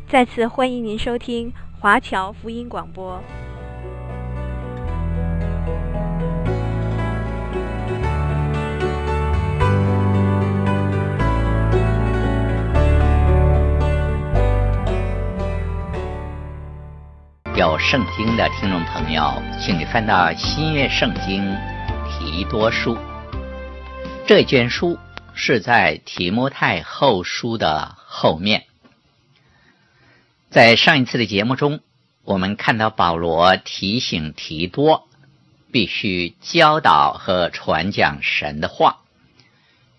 [0.07, 3.21] 再次欢迎您收听华侨福音广播。
[17.55, 21.55] 有圣经的听众朋友，请你翻到新约圣经
[22.09, 22.97] 提多书
[24.25, 24.97] 这卷书。
[25.35, 28.65] 是在提摩太后书的后面。
[30.49, 31.79] 在上一次的节目中，
[32.23, 35.07] 我们看到保罗提醒提多，
[35.71, 38.99] 必须教导和传讲神的话，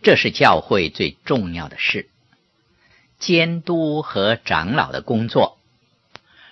[0.02, 2.08] 这是教会最重要的事。
[3.18, 5.58] 监督和长老的工作，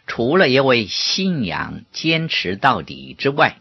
[0.06, 3.58] 除了要为信仰坚持到底之外，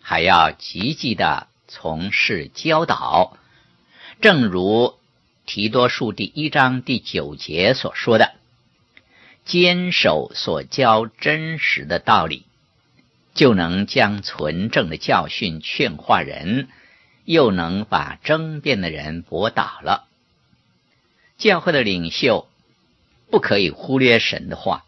[0.00, 3.36] 还要积极的从事教导。
[4.24, 4.94] 正如
[5.44, 8.32] 提多书第一章第九节所说的，
[9.44, 12.46] 坚守所教真实的道理，
[13.34, 16.68] 就能将纯正的教训劝化人，
[17.26, 20.08] 又能把争辩的人驳倒了。
[21.36, 22.48] 教会的领袖
[23.30, 24.86] 不可以忽略神的话，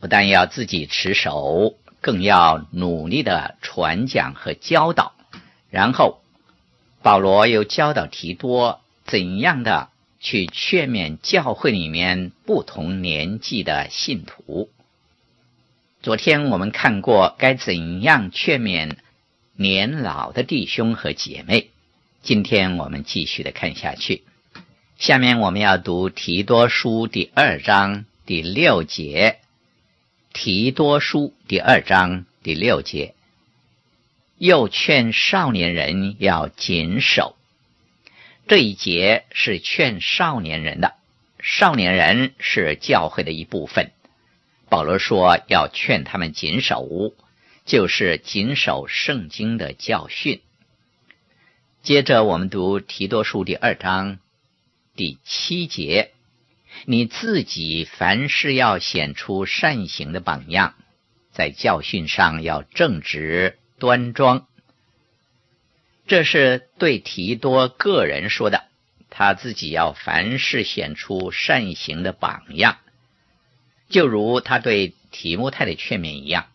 [0.00, 5.12] 不但要自己持守，更要努力的传讲和教导，
[5.70, 6.20] 然后。
[7.02, 9.88] 保罗又教导提多怎样的
[10.20, 14.68] 去劝勉教会里面不同年纪的信徒。
[16.02, 18.96] 昨天我们看过该怎样劝勉
[19.54, 21.70] 年老的弟兄和姐妹，
[22.22, 24.22] 今天我们继续的看下去。
[24.98, 29.38] 下面我们要读提多书第二章第六节。
[30.32, 33.14] 提多书第二章第六节。
[34.40, 37.36] 又劝少年人要谨守，
[38.48, 40.94] 这一节是劝少年人的。
[41.42, 43.92] 少年人是教会的一部分。
[44.70, 47.12] 保罗说要劝他们谨守，
[47.66, 50.40] 就是谨守圣经的教训。
[51.82, 54.20] 接着我们读提多书第二章
[54.96, 56.12] 第七节：
[56.86, 60.76] 你自己凡事要显出善行的榜样，
[61.30, 63.58] 在教训上要正直。
[63.80, 64.46] 端庄，
[66.06, 68.68] 这是对提多个人说的。
[69.08, 72.78] 他自己要凡事显出善行的榜样，
[73.88, 76.46] 就如他对提摩太的劝勉一样。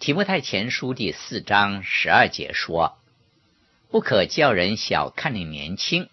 [0.00, 2.98] 提摩太前书第四章十二节说
[3.92, 6.08] ：“不可叫人小看你年轻，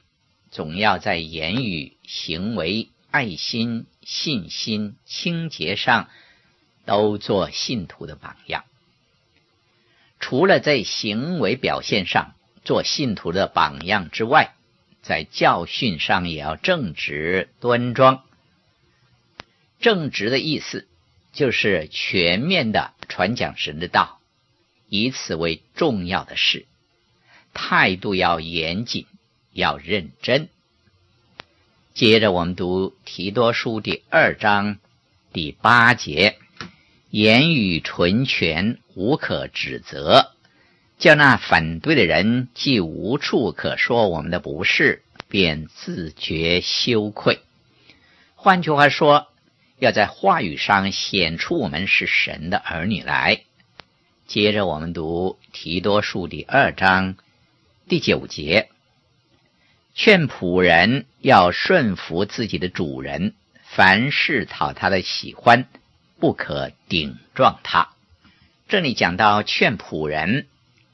[0.52, 6.10] 总要在言语、行为、爱心、信心、清洁上，
[6.86, 8.66] 都做信徒的榜样。”
[10.20, 12.34] 除了在行为表现上
[12.64, 14.54] 做信徒的榜样之外，
[15.02, 18.24] 在教训上也要正直端庄。
[19.80, 20.88] 正直的意思
[21.34, 24.20] 就是全面的传讲神的道，
[24.90, 26.66] 以此为重要的事。
[27.54, 29.06] 态度要严谨，
[29.54, 30.50] 要认真。
[31.94, 34.78] 接着我们读提多书第二章
[35.32, 36.38] 第八节。
[37.10, 40.32] 言语纯全，无可指责，
[40.98, 47.42] 叫那反对的人既无处可说我们的不是，便自觉羞愧。
[48.34, 49.28] 换句话说，
[49.78, 53.44] 要在话语上显出我们是神的儿女来。
[54.26, 57.18] 接着我们读提多书第二章
[57.88, 58.70] 第九节，
[59.94, 65.68] 劝仆人要顺服自己的主人，凡事讨他的喜欢。
[66.20, 67.90] 不可顶撞他。
[68.68, 70.46] 这里讲到劝仆人，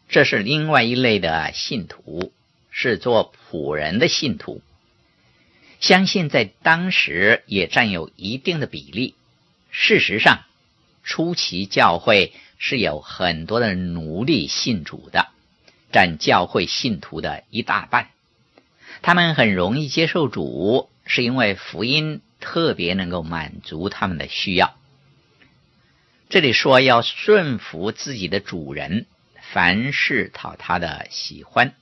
[0.08, 2.32] 这是另外一类的信徒，
[2.70, 4.62] 是做仆人的信徒。
[5.80, 9.16] 相信在当时也占有一定的比例。
[9.72, 10.44] 事实上，
[11.04, 15.30] 初期教会是有很多的奴隶信主的，
[15.92, 18.10] 占教会信徒的一大半。
[19.02, 24.78] 他们很容易接受主，是因为福音特别能够满足他们的需要。
[26.34, 29.06] 这里说要顺服自己的主人，
[29.52, 31.76] 凡事讨他的喜欢。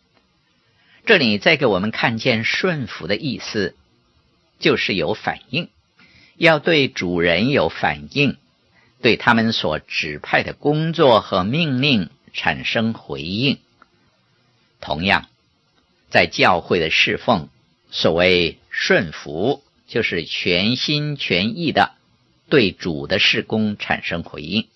[1.06, 3.77] 这里再给我们看见顺服的意思，
[4.59, 5.69] 就是有反应，
[6.36, 8.36] 要对主人有反应，
[9.01, 13.57] 对他们所指派的工作和命令产生回应。
[14.81, 15.30] 同样，
[16.09, 17.48] 在教会的侍奉，
[17.89, 21.94] 所谓顺服，就是全心全意的
[22.51, 24.68] 对主的事工产生回应，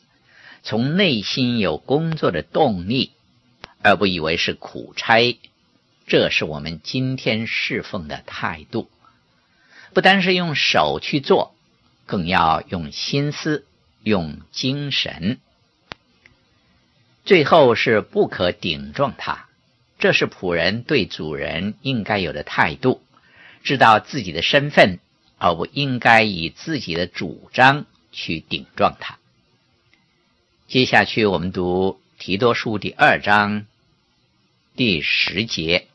[0.64, 3.12] 从内心有工作的动力，
[3.84, 5.38] 而不以为是苦差。
[6.08, 8.90] 这是我们今天侍奉的态度，
[9.94, 11.54] 不单是用手去做，
[12.06, 13.66] 更要用心思、
[14.04, 15.40] 用精神。
[17.26, 19.50] 最后是不可顶撞他，
[20.00, 23.02] 这是仆人对主人应该有的态度，
[23.64, 25.00] 知道自己的身份，
[25.38, 29.18] 而不应该以自己的主张去顶撞他。
[30.68, 33.66] 接下去我们读提多书第二章
[34.76, 35.88] 第十节。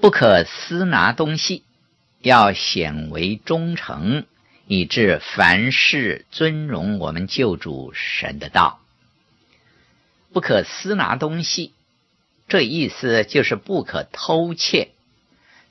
[0.00, 1.62] 不可私拿东西，
[2.20, 4.26] 要显为忠诚，
[4.66, 8.80] 以致凡事尊荣我们救主神的道。
[10.32, 11.72] 不可私拿东西，
[12.48, 14.90] 这意思就是不可偷窃，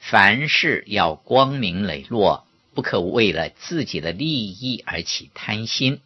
[0.01, 6.01] 凡事要光明磊落，不可为了自己的利益而起贪心。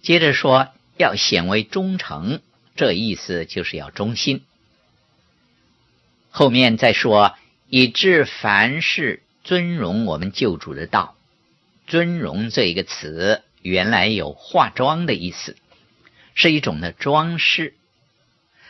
[0.00, 2.40] 接着说要显为忠诚，
[2.76, 4.44] 这意思就是要忠心。
[6.30, 7.36] 后面再说，
[7.68, 11.16] 以致凡事尊荣我们救主的道。
[11.88, 15.56] 尊荣这一个词原来有化妆的意思，
[16.34, 17.74] 是一种的装饰。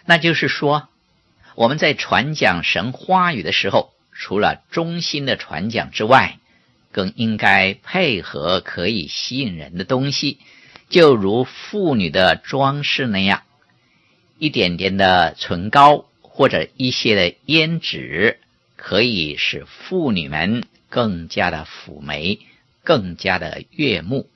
[0.06, 0.88] 那就是说，
[1.54, 6.38] 我们在传讲神话语的时候，除了忠心的传讲之外，
[6.92, 10.38] 更应该配合可以吸引人的东西，
[10.90, 13.44] 就如妇女的装饰那样，
[14.38, 16.04] 一点点的唇膏。
[16.20, 18.38] 或者一些的胭脂，
[18.76, 22.38] 可以使妇女们更加的妩媚，
[22.84, 24.30] 更加的悦目。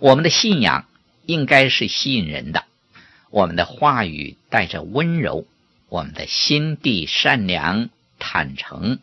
[0.00, 0.84] 我们的信仰
[1.24, 2.66] 应该是吸引人的，
[3.30, 5.46] 我们的话语带着温柔，
[5.88, 7.88] 我们的心地善良、
[8.20, 9.00] 坦诚，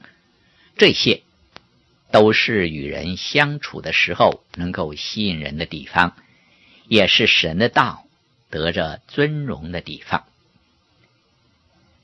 [0.78, 1.24] 这些
[2.12, 6.16] 都是与人相处的时候能够吸引人的地方，
[6.88, 8.06] 也是神的道
[8.50, 10.24] 得着尊荣的地方。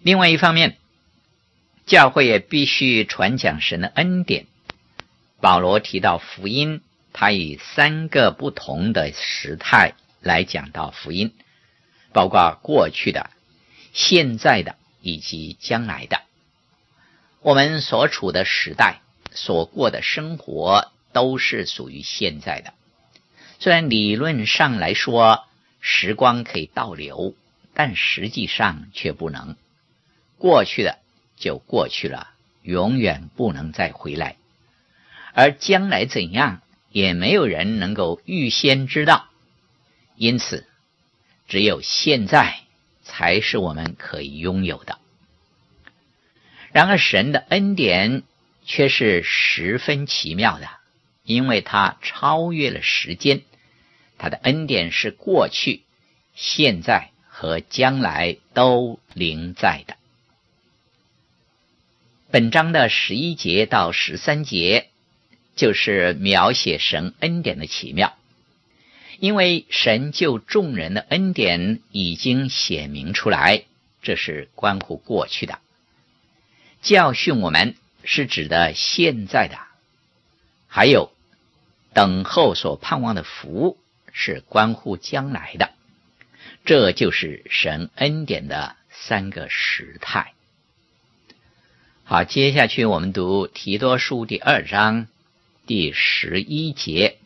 [0.02, 0.78] 另外一方面，
[1.86, 4.48] 教会也必须传讲神的恩典。
[5.40, 6.82] 保罗提到福音，
[7.14, 11.34] 他以三个不同的时态来讲到福音，
[12.12, 13.30] 包括过去的、
[13.94, 16.22] 现在的以及将来的。
[17.44, 19.02] 我们所处的时代、
[19.34, 22.74] 所过的生活都是属于现在的。
[23.60, 25.44] 虽然理论上来说，
[25.82, 27.36] 时光可以倒流，
[27.74, 29.58] 但实际上却不能。
[30.38, 31.00] 过去的
[31.36, 32.30] 就过去了，
[32.62, 34.38] 永远不能再回来。
[35.34, 36.62] 而将来怎样，
[36.92, 39.28] 也没有人能够预先知道。
[40.16, 40.66] 因此，
[41.50, 42.60] 只有现在
[43.04, 45.00] 才是我们可以拥有的。
[46.74, 48.24] 然而，神的恩典
[48.66, 50.68] 却是十分奇妙的，
[51.24, 53.44] 因为它超越了时间，
[54.18, 55.84] 它的恩典是过去、
[56.34, 59.96] 现在和将来都临在的。
[62.32, 64.90] 本章的十一节到十三节，
[65.56, 68.18] 就是描写神恩典的奇妙。
[69.20, 73.64] 因为神救众人的恩典已经显明出来，
[74.02, 75.60] 这是关乎过去的；
[76.84, 79.56] 教训我们是指的现在的；
[80.68, 81.14] 还有
[81.94, 83.78] 等候所盼望的福
[84.12, 85.72] 是关乎将来的。
[86.66, 90.34] 这就是神恩典的三个时态。
[92.04, 95.08] 好，接下去我们读提多书第二章
[95.66, 97.18] 第十一节。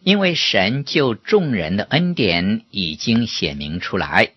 [0.00, 4.32] 因为神救众人的恩典已经显明出来，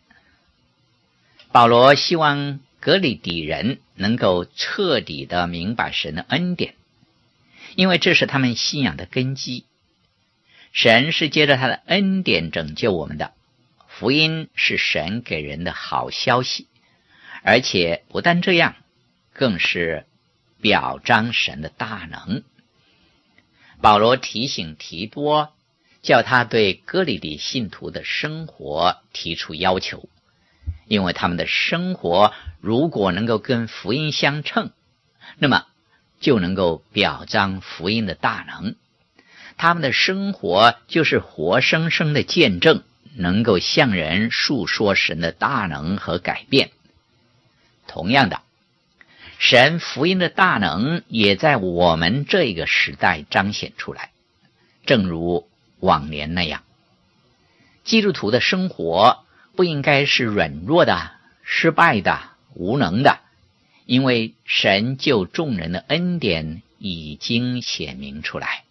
[1.52, 6.74] 保罗希望格里底人能够彻底的明白神的恩典，
[7.76, 9.66] 因为这是他们信仰的根基。
[10.74, 13.34] 神是借着他的恩典拯救我们的，
[13.88, 16.68] 福音是神给人的好消息。
[17.44, 18.76] 而且不但这样，
[19.32, 20.06] 更是
[20.60, 22.44] 表彰神的大能。
[23.80, 25.54] 保罗提醒提多，
[26.02, 30.10] 叫他对哥里底信徒的生活提出要求，
[30.92, 34.72] 因为他们的生活如果能够跟福音相称，
[35.38, 35.66] 那么
[36.20, 38.76] 就能够表彰福音的大能。
[39.56, 42.84] 他们的生活就是活生生的见证，
[43.16, 46.72] 能够向人述说神的大能和改变。
[47.88, 48.42] 同样的，
[49.40, 54.12] 神福音的大能也在我们这个时代彰显出来，
[54.86, 55.48] 正如
[55.80, 56.64] 往年那样。
[57.86, 59.24] 基督徒的生活
[59.56, 61.12] 不应该是软弱的、
[61.44, 62.22] 失败的、
[62.54, 63.20] 无能的，
[63.86, 68.64] 因为神救众人的恩典已经显明出来。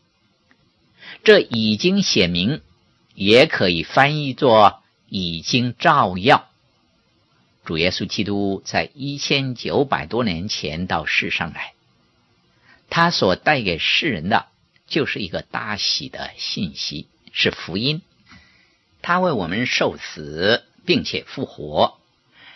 [1.22, 2.62] 这已经显明，
[3.14, 6.48] 也可以翻译作已经照耀。
[7.64, 11.74] 主耶稣基督在一千九百多年前到世上来，
[12.88, 14.46] 他所带给世人的
[14.86, 18.02] 就是一个大喜的信息，是福音。
[19.02, 21.98] 他为我们受死，并且复活。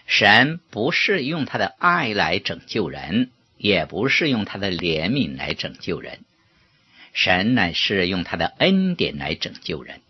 [0.06, 6.20] 神不是用他的爱来拯救人，也不是用他的怜悯来拯救人，
[7.12, 10.00] 神乃是用他的恩典来拯救人。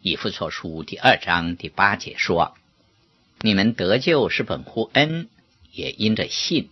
[0.00, 2.54] 以弗所书第二章第八节说
[3.40, 5.28] ：“你们得救是本乎恩，
[5.72, 6.68] 也因着信。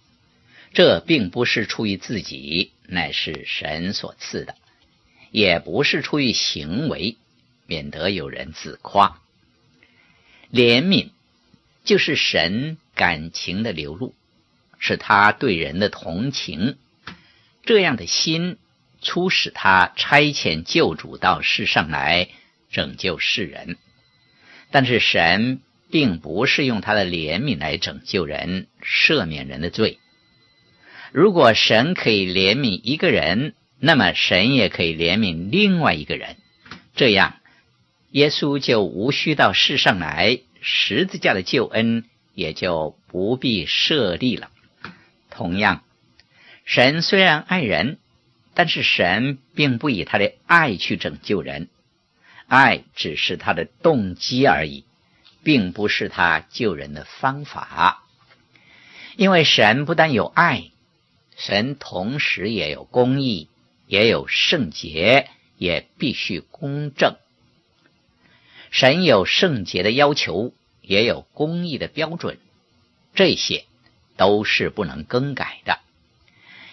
[0.72, 4.54] 这并不是出于自己，乃是神所赐的；
[5.30, 7.16] 也不是出于行为。”
[7.66, 9.20] 免得有人自夸。
[10.52, 11.10] 怜悯
[11.84, 14.14] 就是神感情的流露，
[14.78, 16.76] 是他对人的同情。
[17.62, 18.58] 这样的心
[19.00, 22.28] 促使他差遣救主到世上来
[22.70, 23.76] 拯救世人。
[24.70, 29.98] 但是神并不是用他的怜悯来拯救人、赦免人的罪。
[31.12, 36.36] 如果神可以怜悯一个人，那么神也可以怜悯另外一个人。
[36.94, 37.39] 这样。
[38.10, 44.50] 耶稣就无需到世上来，十字架的救恩也就不必设立了。
[45.30, 45.84] 同样，
[46.64, 47.98] 神虽然爱人，
[48.52, 51.68] 但是神并不以他的爱去拯救人，
[52.48, 54.84] 爱只是他的动机而已，
[55.44, 58.02] 并不是他救人的方法。
[59.16, 60.70] 因为神不但有爱，
[61.36, 63.48] 神同时也有公义，
[63.86, 67.16] 也有圣洁，也必须公正。
[68.70, 72.38] 神有圣洁的要求，也有公义的标准，
[73.14, 73.64] 这些
[74.16, 75.80] 都是不能更改的。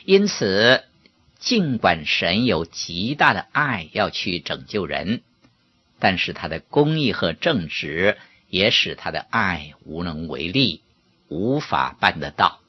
[0.06, 0.84] 因此，
[1.40, 5.22] 尽管神有极大的爱要去拯救人，
[6.00, 8.18] 但是他的公义和正直
[8.50, 10.82] 也使他的爱无能为力，
[11.28, 12.60] 无法办得到。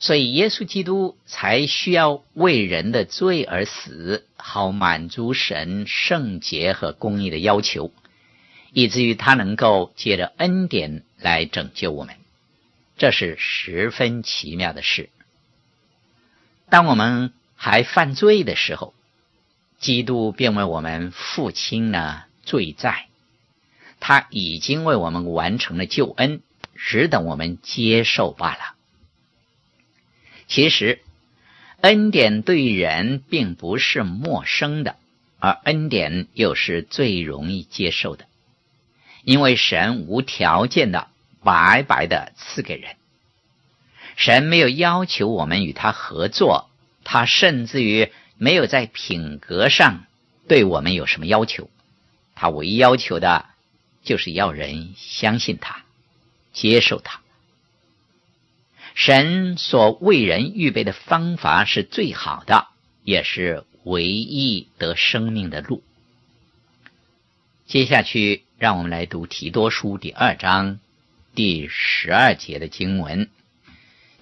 [0.00, 7.92] 所以，耶稣基督才需要为人的罪而死，好满足神圣洁和公义的要求，
[8.72, 12.14] 以至于他能够借着恩典来拯救我们。
[12.96, 15.10] 这是十分奇妙的事。
[16.70, 18.94] 当我们还犯罪的时候，
[19.80, 23.08] 基督便为我们付清了罪债，
[23.98, 26.40] 他已经为我们完成了救恩，
[26.76, 28.77] 只等我们接受罢了。
[30.48, 31.00] 其实，
[31.82, 34.96] 恩典对人并不是陌生的，
[35.38, 38.24] 而恩典又是最容易接受的，
[39.24, 41.08] 因为神无条件的
[41.44, 42.96] 白白的赐给人。
[44.16, 46.70] 神没有要求我们与他合作，
[47.04, 50.06] 他甚至于没有在品格上
[50.48, 51.68] 对我们有什么要求，
[52.34, 53.44] 他唯一要求的
[54.02, 55.84] 就是要人相信他，
[56.52, 57.20] 接受他。
[58.94, 62.66] 神所为人预备的方法是最好的，
[63.04, 65.82] 也是唯一得生命的路。
[67.66, 70.80] 接下去，让我们来读提多书第二章
[71.34, 73.28] 第十二节的经文，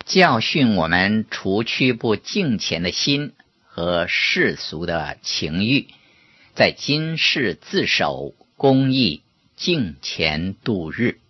[0.04, 3.32] 教训我们除去不敬虔的心
[3.64, 5.86] 和世俗的情欲，
[6.54, 9.22] 在今世自守公义，
[9.56, 11.20] 敬虔度日。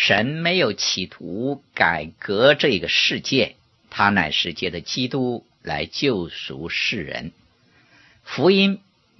[0.00, 3.56] 神没有企图改革这个世界，
[3.90, 7.32] 他乃是借着基督来救赎世人。
[8.22, 8.78] 福音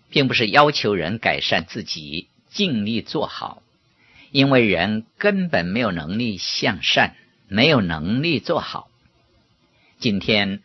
[0.09, 3.61] 并不是要求人改善自己，尽力做好，
[4.31, 7.17] 因为人根本没有能力向善，
[7.49, 8.89] 没有能力做好。
[9.99, 10.63] 今天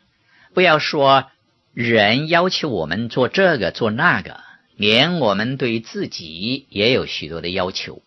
[0.54, 1.32] 不要说
[1.74, 4.42] 人要求我们做这个做那个，
[4.76, 8.04] 连我们对自己也有许多的要求。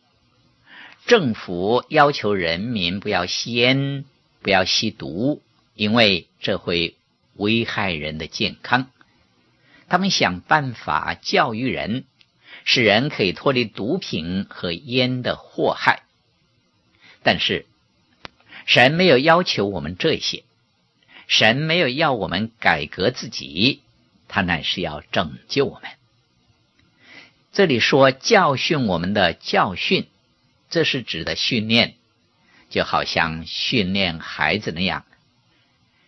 [1.06, 4.04] 政府要求人民不要吸烟，
[4.42, 5.40] 不要吸毒，
[5.74, 6.96] 因为这会
[7.36, 8.90] 危害人的健康。
[9.88, 12.04] 他们想办法教育人，
[12.64, 16.02] 使人可以脱离毒品和烟的祸害。
[17.22, 17.66] 但是，
[18.64, 20.42] 神没有要求我们这些，
[21.28, 23.80] 神没有要我们改革自己，
[24.26, 25.88] 他乃是要拯救我们。
[27.52, 30.08] 这里说教训我们的教训。
[30.76, 31.94] 这是指的训练，
[32.68, 35.06] 就好像训练孩子那样。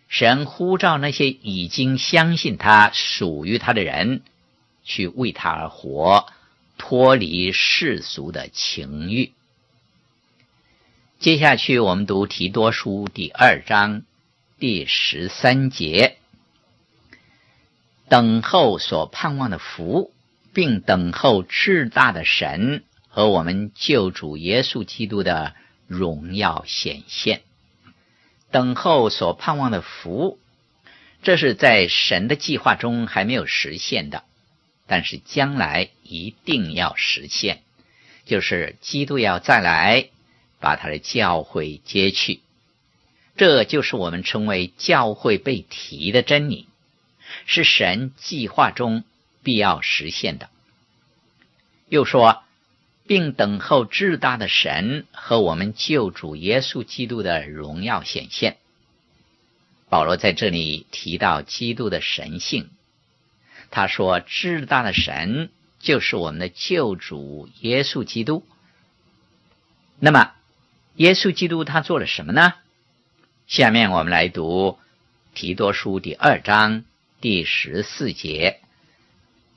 [0.07, 4.21] 神呼召那些已经相信他、属于他的人，
[4.83, 6.27] 去为他而活，
[6.77, 9.33] 脱离世俗的情欲。
[11.17, 14.03] 接下去，我们读提多书第二章
[14.59, 16.17] 第十三节：
[18.07, 20.13] 等候所盼望的福，
[20.53, 25.53] 并等候至大的神和我们救主耶稣基督的
[25.87, 27.41] 荣耀显现。
[28.49, 30.39] 等候所盼望的福，
[31.21, 34.23] 这是在神的计划中还没有实现的，
[34.87, 37.61] 但是将来一定要实现，
[38.25, 40.09] 就是基督要再来。
[40.61, 42.41] 把他的教会接去，
[43.37, 46.67] 这就是我们称为教会被提的真理，
[47.45, 49.05] 是神计划中
[49.41, 50.49] 必要实现的。
[51.87, 52.43] 又说，
[53.09, 58.57] 并等候至大的神和我们救主耶稣基督的荣耀显现。
[59.89, 62.69] 保罗在这里提到基督的神性，
[63.71, 65.49] 他说：“至大的神
[65.79, 68.45] 就是我们的救主耶稣基督。”
[69.99, 70.31] 那么。
[70.95, 72.53] 耶稣基督他做了什么呢？
[73.47, 74.77] 下面我们来读
[75.33, 76.83] 提多书第二章
[77.21, 78.59] 第十四节。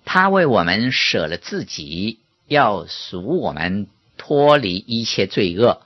[0.04, 5.82] 他为我们舍了自己，要赎我们脱离一切罪恶，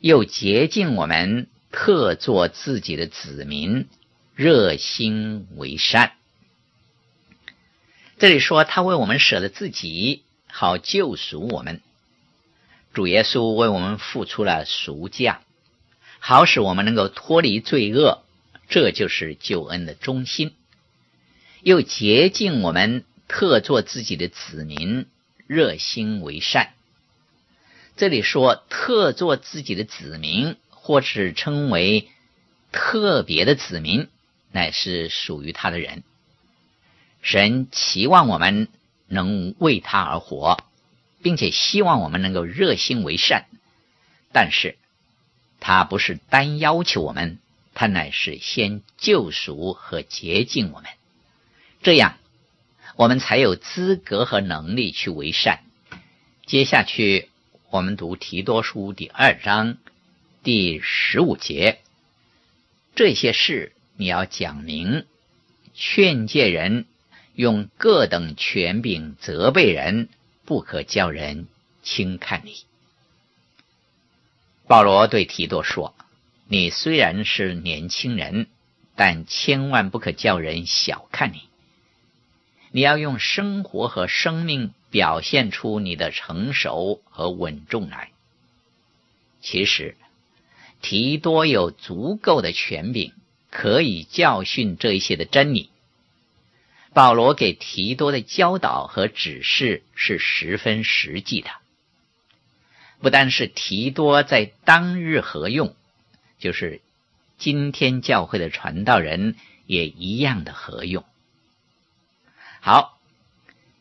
[0.00, 3.86] 又洁净我们，特做自己的子民，
[4.34, 6.12] 热心为善。
[8.18, 11.80] 这里说他为我们舍了自己，好救赎我们。
[12.92, 15.42] 主耶稣为我们付出了赎价，
[16.18, 18.24] 好使我们能够脱离罪恶，
[18.68, 20.54] 这就是救恩的中心。
[21.62, 25.06] 又洁净我们，特做自己的子民，
[25.48, 26.74] 热心为善。
[27.96, 32.08] 这里说特做自己的子民，或是称为
[32.70, 34.08] 特别的子民，
[34.52, 36.04] 乃是属于他的人。
[37.20, 38.68] 神期望我们
[39.08, 40.58] 能为他而活。
[41.20, 43.46] 并且希望我们能够热心为善，
[44.32, 44.76] 但是
[45.58, 47.40] 他不是单要求我们，
[47.74, 50.88] 他乃是先救赎和洁净我们，
[51.82, 52.18] 这样
[52.98, 55.60] 我们才有资格和能力去为善。
[56.46, 57.28] 接下去
[57.70, 59.78] 我们读提多书第二章
[60.42, 61.78] 第十五节，
[62.96, 65.06] 这些事你要讲明，
[65.74, 66.86] 劝诫人，
[67.36, 70.08] 用各等权柄责备人。
[70.44, 71.46] 不可叫人
[71.84, 72.64] 轻看你。
[74.66, 75.94] 保罗对提多说
[76.48, 78.48] ：“你虽然是年轻人，
[78.96, 81.47] 但千万不可叫人小看你。
[82.70, 88.10] 你要用生活和生命表现出你的成熟和稳重来。
[89.40, 89.96] 其实，
[90.82, 93.12] 提多有足够的权柄，
[93.50, 95.70] 可以教训这一些的真理。”
[96.94, 101.50] 保罗给提多的教导和指示是十分实际的，
[103.00, 105.76] 不单是提多在当日合用，
[106.40, 106.80] 就是
[107.36, 111.04] 今天教会的传道人也一样的合用。
[112.60, 112.98] 好，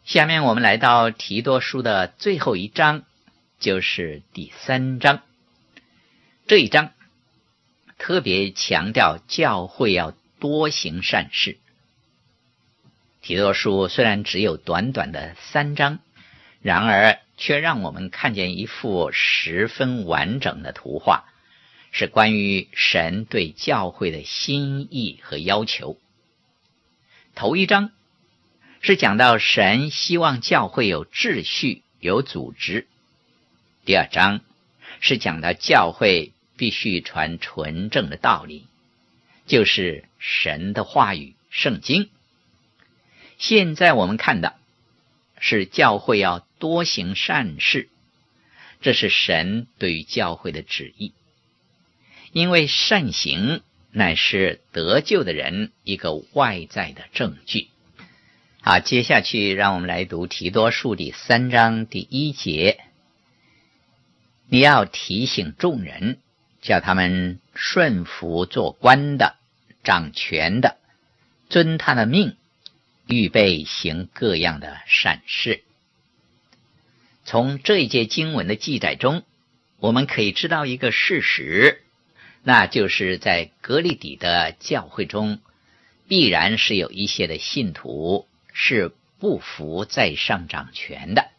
[0.06, 3.06] 下面我们来到提多书的最后一章，
[3.60, 5.24] 就是第三章。
[6.46, 6.92] 这一章
[7.98, 11.58] 特别强调教会要多行善事。
[13.22, 15.98] 提多书虽然只有短短的三章，
[16.62, 21.26] 然而却让我们看见一幅十分完整的图画，
[21.92, 25.98] 是关于神对教会的心意和要求。
[27.34, 27.92] 头一章
[28.82, 32.86] 是讲到神希望教会有秩序、有组织；
[33.86, 34.42] 第二章
[35.00, 38.66] 是讲到教会必须传纯正的道理，
[39.46, 42.10] 就是神的话语——圣经。
[43.38, 44.56] 现在我们看的
[45.40, 47.90] 是教会要多行善事，
[48.82, 51.14] 这是神对于教会的旨意。
[52.32, 53.62] 因为善行
[53.92, 57.70] 乃是得救的人一个外在的证据。
[58.70, 62.82] 好，接下去让我们来读提多书第三章第一节。
[64.50, 66.18] 你要提醒众人，
[66.62, 69.38] 叫他们顺服做官的、
[69.86, 70.76] 掌权的，
[71.48, 72.36] 遵他的命。
[73.08, 75.64] 预备行各样的善事。
[77.24, 79.24] 从这一节经文的记载中，
[79.80, 81.84] 我们可以知道一个事实，
[82.44, 85.40] 那就是在革哩底的教会中，
[86.10, 88.28] 必然是有一些的信徒
[88.60, 91.30] 是不服在上掌权的。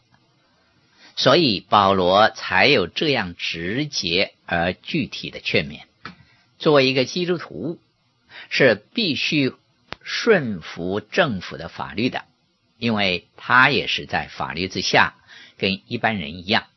[1.17, 5.81] 所以保罗才有这样直接而具体的劝勉：
[6.59, 7.77] 作为一个基督徒，
[8.49, 9.53] 是必须
[10.01, 12.23] 顺服政府的法律的，
[12.77, 15.15] 因为他也是在法律之下，
[15.57, 16.67] 跟一般人一样。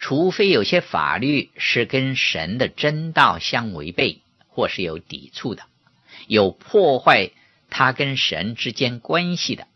[0.00, 5.62] 除非有些法律是跟神的真道相违背，或是有抵触的，
[6.26, 7.30] 有破坏
[7.70, 9.66] 他跟神之间关系的，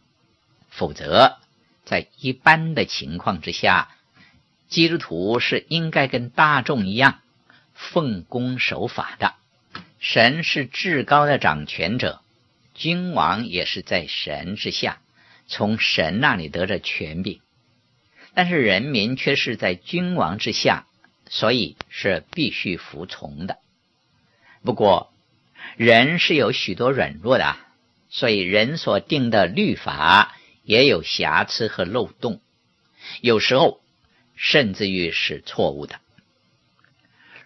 [0.70, 1.38] 否则，
[1.84, 3.88] 在一般的情况之下，
[4.68, 7.20] 基督徒是应该跟大众一样
[7.74, 9.34] 奉公守法的。
[9.98, 12.20] 神是至高的掌权者，
[12.74, 15.00] 君王也是在神之下，
[15.48, 17.40] 从神那里得着权柄。
[18.34, 20.86] 但是人民却是在君王之下，
[21.28, 23.58] 所以是必须服从的。
[24.62, 25.12] 不过，
[25.76, 27.56] 人是有许多软弱的，
[28.10, 32.40] 所以人所定的律法也有瑕疵和漏洞，
[33.20, 33.80] 有时候
[34.36, 36.00] 甚至于是错误的。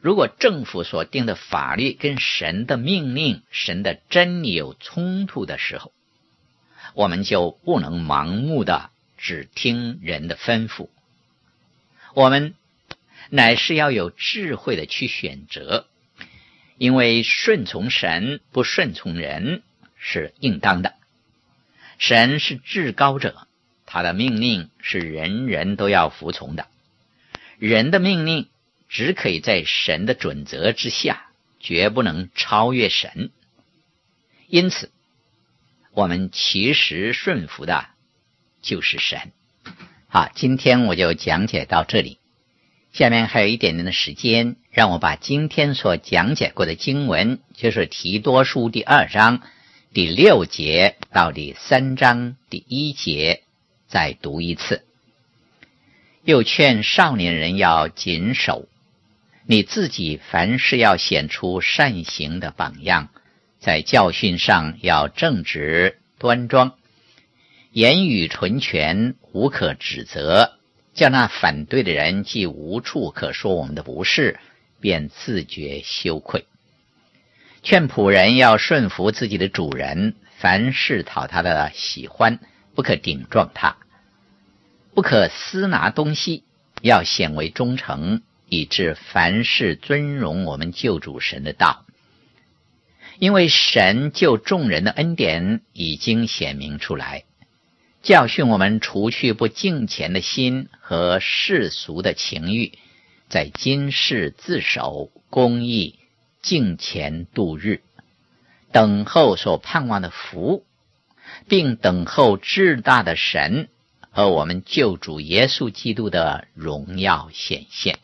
[0.01, 5.92] 如果政府所定的法律跟神的命令、神的真理有冲突的时候，
[6.94, 8.90] 我们就不能盲目的。
[9.25, 10.88] 只听人的吩咐，
[12.12, 12.55] 我们
[13.31, 15.87] 乃是要有智慧的去选择，
[16.77, 19.62] 因为顺从神不顺从人
[20.04, 20.94] 是应当的。
[21.98, 23.46] 神是至高者，
[23.86, 26.66] 他的命令是人人都要服从的。
[27.58, 28.48] 人的命令
[28.88, 31.28] 只可以在神的准则之下，
[31.60, 33.30] 绝不能超越神。
[34.48, 34.90] 因此，
[35.92, 37.86] 我们其实顺服的。
[38.60, 39.32] 就是神。
[40.06, 42.18] 好，今天我就讲解到这里。
[42.92, 49.40] 下面还有一点点的时间，让我把今天所讲解过的经文，就是提多书第二章
[49.94, 53.42] 第六节到第三章第一节，
[53.88, 54.87] 再读一次。
[56.24, 58.68] 又劝少年人要谨守，
[59.44, 63.11] 你自己凡事要显出善行的榜样，
[63.61, 66.72] 在教训上要正直端庄。
[67.72, 70.52] 言语纯全，无可指责，
[70.94, 74.40] 叫那反对的人既无处可说我们的不是，
[74.81, 76.46] 便自觉羞愧。
[77.62, 82.40] 劝仆人要顺服自己的主人，凡事讨他的喜欢，
[82.75, 83.77] 不可顶撞他，
[84.94, 86.42] 不可私拿东西，
[86.81, 91.87] 要显为忠诚，以致凡事尊荣我们救主神的道。
[93.20, 97.22] 因为神救众人的恩典已经显明出来。
[98.03, 102.72] 教训我们除去不敬虔的心和世俗的情欲，
[103.29, 106.01] 在今世自守公义、
[106.42, 107.81] 敬虔度日，
[108.72, 110.64] 等候所盼望的福，
[111.48, 113.68] 并等候至大的神
[114.11, 117.98] 和我们救主耶稣基督的荣耀显现。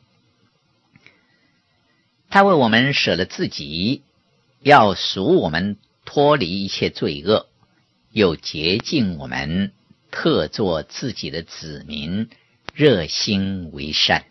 [2.30, 4.02] 他为我们舍了自己，
[4.60, 7.48] 要赎我们脱离一切罪恶，
[8.12, 9.72] 又洁净我们。
[10.10, 12.30] 特作自己的子民，
[12.72, 14.24] 热心为善。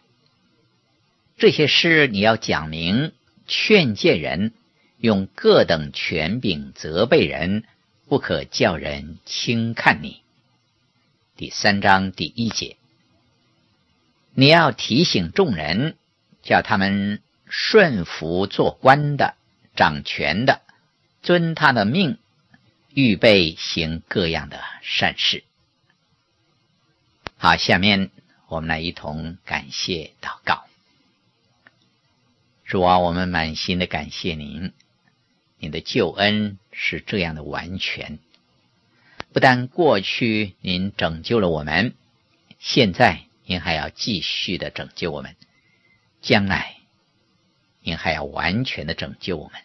[1.38, 3.14] 这些事你要讲明，
[3.48, 4.54] 劝诫人，
[4.98, 7.64] 用各等权柄责备人，
[8.08, 10.22] 不可叫人轻看你。
[11.38, 12.78] 第三章第一节，
[14.34, 15.96] 你要提醒众人，
[16.44, 19.36] 叫他们顺服做官的、
[19.76, 20.62] 掌权的，
[21.22, 22.18] 遵他的命，
[22.94, 25.44] 预备行各样的善事。
[27.38, 28.12] 好，下面
[28.48, 30.67] 我们来一同感谢祷告。
[32.68, 34.74] 主啊，我们满心的感谢您，
[35.58, 38.20] 您的救恩是这样的完全。
[39.32, 41.94] 不但过去您拯救了我们，
[42.60, 45.38] 现在您还要继续的拯救我们，
[46.22, 46.76] 将来
[47.80, 49.62] 您还要完全的拯救我们，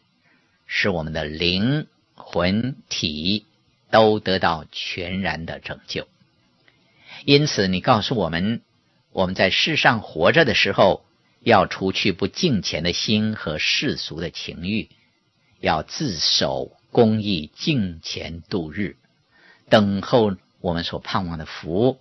[0.69, 3.47] 使我们的灵魂体
[3.91, 6.07] 都得到全然的拯救。
[7.25, 8.63] 因此，你告诉我们，
[9.11, 11.05] 我们在世上活着的时候，
[11.43, 14.89] 要除去不敬虔的心和世俗的情欲，
[15.61, 18.97] 要自守公义、敬虔度日，
[19.69, 21.99] 等候我们所盼望的福，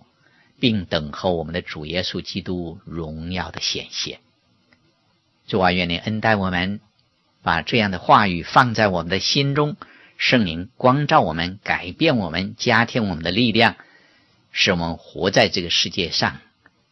[0.60, 4.20] 并等候我们的主耶稣基督荣耀的显现。
[5.48, 6.80] 主啊，愿你恩待我们，
[7.42, 9.76] 把这样的话语放在我们的心中，
[10.16, 13.74] 圣灵光照我们，改变我们，加添我们的力量。
[14.52, 16.38] 使我们活在这个世界上，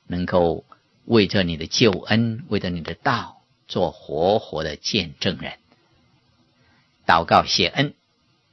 [0.06, 0.64] 能够
[1.10, 5.54] 为着你的救恩，为着你的道，做活活的见证人。
[7.04, 7.94] 祷告谢恩，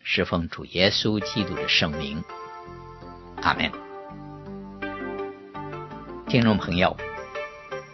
[0.01, 2.23] 是奉主耶稣基督的圣名。
[3.43, 3.71] 阿门。
[6.27, 6.97] 听众朋友，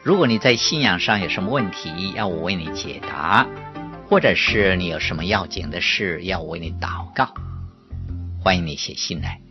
[0.02, 3.45] 如果你在信仰上有什么问题要我为你解答，
[4.08, 7.34] 或者是你有什么要紧的事要我为你祷告，
[8.41, 9.43] 欢迎你写信来。